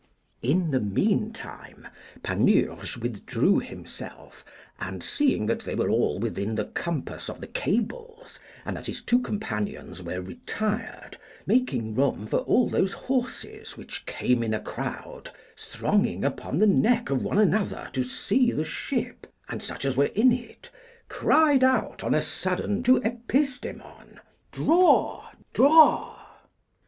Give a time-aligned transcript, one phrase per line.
[0.41, 1.87] In the meantime
[2.23, 4.43] Panurge withdrew himself,
[4.79, 9.03] and seeing that they were all within the compass of the cables, and that his
[9.03, 15.29] two companions were retired, making room for all those horses which came in a crowd,
[15.55, 20.09] thronging upon the neck of one another to see the ship and such as were
[20.15, 20.71] in it,
[21.09, 24.17] cried out on a sudden to Epistemon,
[24.51, 26.17] Draw, draw!